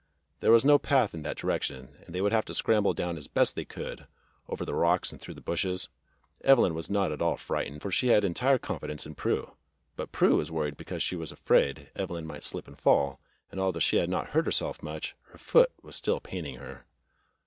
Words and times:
There 0.39 0.51
was 0.51 0.65
no 0.65 0.79
path 0.79 1.13
in 1.13 1.21
that 1.21 1.37
direction, 1.37 1.89
and 2.03 2.15
they 2.15 2.21
would 2.21 2.31
have 2.31 2.45
to 2.45 2.55
scramble 2.55 2.95
down 2.95 3.17
as 3.17 3.27
best 3.27 3.53
they 3.55 3.65
could, 3.65 4.07
over 4.49 4.65
the 4.65 4.73
rocks 4.73 5.11
and 5.11 5.21
through 5.21 5.35
the 5.35 5.41
bushes. 5.41 5.89
Evelyn 6.43 6.73
was 6.73 6.89
not 6.89 7.11
at 7.11 7.21
all 7.21 7.37
frightened, 7.37 7.83
for 7.83 7.91
she 7.91 8.07
had 8.07 8.25
entire 8.25 8.57
confidence 8.57 9.05
in 9.05 9.13
Prue, 9.13 9.53
but 9.95 10.11
Prue 10.11 10.37
was 10.37 10.49
worried 10.49 10.75
because 10.75 11.03
she 11.03 11.15
was 11.15 11.31
afraid 11.31 11.91
Evelyn 11.95 12.25
might 12.25 12.43
slip 12.43 12.67
and 12.67 12.79
fall, 12.79 13.19
and 13.51 13.59
although 13.59 13.77
she 13.79 13.97
had 13.97 14.09
not 14.09 14.29
hurt 14.29 14.47
herself 14.47 14.81
much, 14.81 15.15
her 15.25 15.37
foot 15.37 15.71
was 15.83 15.95
still 15.95 16.19
paining 16.19 16.55
her. 16.55 16.87